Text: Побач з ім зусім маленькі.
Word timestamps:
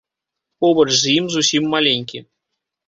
Побач 0.65 0.87
з 1.03 1.13
ім 1.19 1.25
зусім 1.37 1.63
маленькі. 1.77 2.27